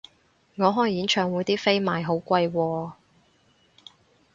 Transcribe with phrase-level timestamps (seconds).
[0.55, 2.91] 我開演唱會啲飛賣好貴喎